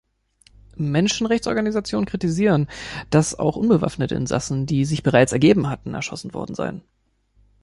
Menschenrechtsorganisationen 0.77 2.07
kritisieren, 2.07 2.67
dass 3.11 3.37
auch 3.37 3.55
unbewaffnete 3.55 4.15
Insassen, 4.15 4.65
die 4.65 4.83
sich 4.85 5.03
bereits 5.03 5.31
ergeben 5.31 5.69
hatten, 5.69 5.93
erschossen 5.93 6.33
worden 6.33 6.55
seien. 6.55 6.81